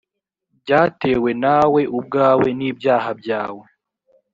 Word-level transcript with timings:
byatewe 0.61 1.29
nawe 1.43 1.81
ubwawe 1.97 2.47
n’ 2.59 2.61
ibyaha 2.69 3.09
byawe 3.19 3.65